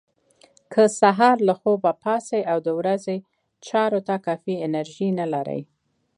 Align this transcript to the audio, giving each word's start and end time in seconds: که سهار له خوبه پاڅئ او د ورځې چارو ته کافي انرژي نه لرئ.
که 0.73 0.83
سهار 0.99 1.37
له 1.47 1.53
خوبه 1.61 1.91
پاڅئ 2.03 2.41
او 2.51 2.57
د 2.67 2.69
ورځې 2.79 3.17
چارو 3.67 3.99
ته 4.07 4.15
کافي 4.25 4.53
انرژي 4.67 5.09
نه 5.19 5.25
لرئ. 5.33 5.61